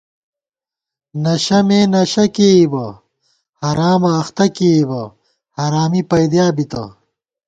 [1.23, 2.85] نشہ مے نشہ کېئیبہ،
[3.61, 5.01] حرامہ اختہ کېئیبہ،
[5.57, 6.83] حرمی پَئیدِیا بِتہ